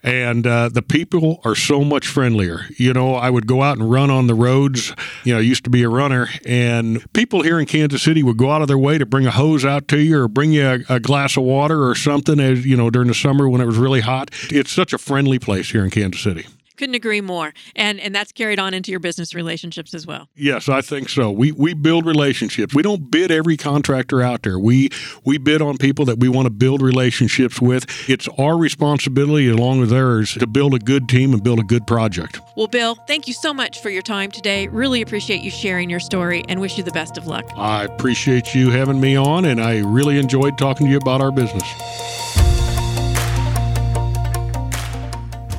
and 0.04 0.46
uh, 0.46 0.70
the 0.70 0.82
people 0.82 1.42
are 1.44 1.56
so 1.56 1.84
much 1.84 2.08
friendlier. 2.08 2.66
You 2.78 2.94
know, 2.94 3.16
I 3.16 3.30
would 3.30 3.48
go 3.48 3.62
out 3.64 3.78
and 3.78 3.90
run 3.90 4.10
on 4.10 4.28
the 4.28 4.36
roads. 4.36 4.94
You 5.24 5.34
know, 5.34 5.40
I 5.40 5.44
used 5.44 5.64
to 5.66 5.70
be 5.70 5.84
a 5.84 5.90
runner, 5.90 6.30
and 6.46 7.06
people 7.14 7.44
here 7.44 7.60
in 7.60 7.66
Kansas 7.66 8.04
City 8.04 8.24
would 8.24 8.38
go 8.38 8.52
out 8.52 8.62
of 8.62 8.68
their 8.68 8.78
way 8.78 8.98
to 8.98 9.06
bring 9.06 9.26
a 9.26 9.32
hose 9.32 9.66
out 9.66 9.88
to 9.90 10.00
you 10.00 10.20
or 10.20 10.28
bring 10.28 10.52
you 10.52 10.66
a, 10.66 10.80
a 10.96 11.00
glass 11.00 11.38
of 11.38 11.44
water 11.44 11.88
or 11.88 11.96
something. 11.96 12.40
As 12.40 12.66
you 12.66 12.78
know, 12.78 12.90
during 12.90 13.08
the 13.08 13.14
summer 13.14 13.50
when 13.50 13.62
it 13.62 13.66
was 13.66 13.78
really 13.78 14.02
hot, 14.02 14.32
it's 14.50 14.72
such 14.72 14.94
a 14.94 14.98
friendly 14.98 15.40
place 15.40 15.72
here 15.72 15.84
in 15.84 15.90
Kansas 15.90 16.22
City. 16.22 16.46
Couldn't 16.78 16.96
agree 16.96 17.22
more. 17.22 17.54
And 17.76 18.00
and 18.00 18.14
that's 18.14 18.32
carried 18.32 18.60
on 18.60 18.74
into 18.74 18.92
your 18.92 19.00
business 19.00 19.34
relationships 19.34 19.94
as 19.94 20.06
well. 20.06 20.30
Yes, 20.36 20.70
I 20.70 20.82
think 20.82 21.10
so. 21.10 21.32
We 21.32 21.52
we 21.52 21.74
build 21.74 22.06
relationships. 22.06 22.74
We 22.74 22.84
don't 22.84 23.10
bid 23.10 23.32
every 23.32 23.58
contractor 23.58 24.22
out 24.22 24.44
there. 24.44 24.60
We 24.60 24.90
we 25.26 25.38
bid 25.38 25.62
on 25.62 25.78
people 25.78 26.06
that 26.06 26.20
we 26.20 26.30
want 26.30 26.46
to 26.46 26.52
build 26.52 26.82
relationships 26.82 27.60
with. 27.60 27.86
It's 28.10 28.28
our 28.38 28.58
responsibility 28.58 29.50
along 29.50 29.80
with 29.80 29.90
theirs 29.90 30.34
to 30.36 30.48
build 30.48 30.74
a 30.74 30.80
good 30.80 31.10
team 31.10 31.34
and 31.34 31.44
build 31.44 31.60
a 31.60 31.64
good 31.64 31.88
project. 31.88 32.40
Well, 32.56 32.68
Bill, 32.68 32.96
thank 33.08 33.28
you 33.28 33.34
so 33.34 33.54
much 33.54 33.82
for 33.82 33.90
your 33.90 34.02
time 34.02 34.30
today. 34.30 34.68
Really 34.68 35.02
appreciate 35.02 35.42
you 35.42 35.52
sharing 35.52 35.90
your 35.90 36.00
story 36.00 36.44
and 36.48 36.62
wish 36.62 36.78
you 36.78 36.84
the 36.84 36.92
best 36.92 37.18
of 37.18 37.26
luck. 37.26 37.46
I 37.56 37.86
appreciate 37.86 38.54
you 38.54 38.70
having 38.70 39.02
me 39.02 39.16
on 39.16 39.46
and 39.46 39.60
I 39.60 39.80
really 39.80 40.20
enjoyed 40.20 40.58
talking 40.58 40.86
to 40.86 40.92
you 40.92 40.98
about 40.98 41.22
our 41.22 41.32
business. 41.32 42.27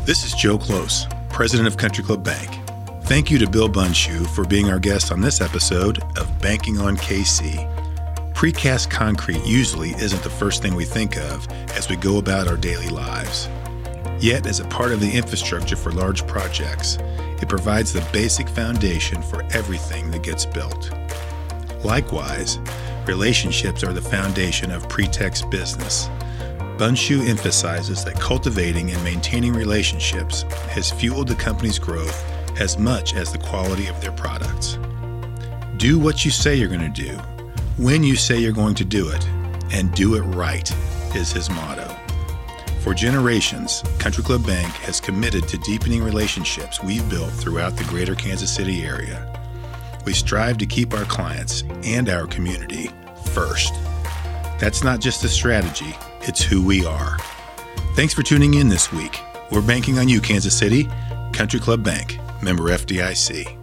This 0.09 0.25
is 0.25 0.33
Joe 0.33 0.57
Close, 0.57 1.07
President 1.29 1.69
of 1.69 1.77
Country 1.77 2.03
Club 2.03 2.25
Bank. 2.25 2.49
Thank 3.03 3.31
you 3.31 3.37
to 3.41 3.47
Bill 3.47 3.69
Bundschuh 3.69 4.27
for 4.29 4.43
being 4.43 4.71
our 4.71 4.79
guest 4.79 5.13
on 5.13 5.21
this 5.21 5.43
episode 5.43 6.03
of 6.17 6.41
Banking 6.41 6.79
on 6.79 6.97
KC. 6.97 8.33
Precast 8.33 8.89
concrete 8.89 9.45
usually 9.45 9.91
isn't 9.91 10.23
the 10.23 10.31
first 10.31 10.63
thing 10.63 10.75
we 10.75 10.87
think 10.87 11.19
of 11.19 11.47
as 11.73 11.91
we 11.91 11.97
go 11.97 12.17
about 12.17 12.49
our 12.49 12.57
daily 12.57 12.89
lives. 12.89 13.51
Yet, 14.19 14.47
as 14.47 14.61
a 14.61 14.65
part 14.69 14.93
of 14.93 15.01
the 15.01 15.15
infrastructure 15.15 15.77
for 15.77 15.93
large 15.93 16.27
projects, 16.27 16.97
it 17.43 17.51
provides 17.51 17.93
the 17.93 18.09
basic 18.11 18.49
foundation 18.49 19.21
for 19.21 19.43
everything 19.53 20.11
that 20.13 20.23
gets 20.23 20.47
built. 20.47 20.91
Likewise, 21.85 22.59
relationships 23.05 23.85
are 23.85 23.93
the 23.93 24.01
foundation 24.01 24.71
of 24.71 24.89
Pretech's 24.89 25.43
business 25.43 26.09
Bundschuh 26.79 27.29
emphasizes 27.29 28.05
that 28.05 28.21
cultivating 28.21 28.93
and 28.93 29.03
maintaining 29.03 29.53
relationships 29.53 30.43
has 30.71 30.93
fueled 30.93 31.27
the 31.27 31.35
company's 31.35 31.77
growth 31.77 32.25
as 32.61 32.79
much 32.79 33.15
as 33.15 33.33
the 33.33 33.39
quality 33.39 33.89
of 33.89 34.01
their 34.01 34.13
products. 34.13 34.79
Do 35.77 35.99
what 35.99 36.25
you 36.25 36.31
say 36.31 36.55
you're 36.55 36.69
going 36.69 36.93
to 36.93 37.03
do, 37.03 37.17
when 37.79 38.05
you 38.05 38.15
say 38.15 38.39
you're 38.39 38.53
going 38.53 38.77
to 38.77 38.85
do 38.85 39.09
it, 39.09 39.27
and 39.73 39.93
do 39.93 40.15
it 40.15 40.21
right, 40.21 40.73
is 41.17 41.33
his 41.33 41.51
motto. 41.51 41.89
For 42.83 42.95
generations, 42.95 43.83
Country 43.99 44.23
Club 44.23 44.47
Bank 44.47 44.73
has 44.85 45.01
committed 45.01 45.49
to 45.49 45.59
deepening 45.59 46.05
relationships 46.05 46.81
we've 46.81 47.11
built 47.11 47.33
throughout 47.33 47.77
the 47.77 47.85
greater 47.85 48.15
Kansas 48.15 48.55
City 48.55 48.85
area. 48.85 49.27
We 50.07 50.13
strive 50.13 50.59
to 50.59 50.67
keep 50.67 50.95
our 50.95 51.07
clients 51.07 51.65
and 51.83 52.09
our 52.09 52.29
community 52.29 52.93
first. 53.33 53.75
That's 54.61 54.85
not 54.85 55.01
just 55.01 55.25
a 55.25 55.29
strategy, 55.29 55.97
it's 56.29 56.43
who 56.43 56.63
we 56.63 56.85
are. 56.85 57.17
Thanks 57.95 58.15
for 58.15 58.23
tuning 58.23 58.55
in 58.55 58.69
this 58.69 58.93
week. 58.93 59.21
We're 59.51 59.63
banking 59.63 59.99
on 59.99 60.09
you, 60.09 60.21
Kansas 60.21 60.57
City. 60.57 60.89
Country 61.33 61.59
Club 61.61 61.83
Bank, 61.83 62.19
member 62.43 62.65
FDIC. 62.65 63.58